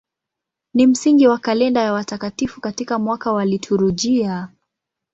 [0.73, 4.49] Ni msingi wa kalenda ya watakatifu katika mwaka wa liturujia.